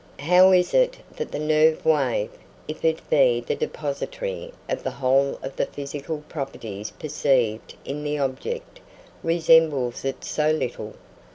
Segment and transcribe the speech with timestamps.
[0.17, 2.31] How is it that the nerve wave,
[2.67, 8.17] if it be the depository of the whole of the physical properties perceived in the
[8.17, 8.79] object,
[9.23, 10.95] resembles it so little?